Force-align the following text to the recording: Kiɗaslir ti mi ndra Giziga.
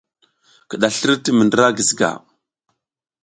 Kiɗaslir 0.69 1.17
ti 1.23 1.29
mi 1.37 1.43
ndra 1.45 1.65
Giziga. 1.77 2.11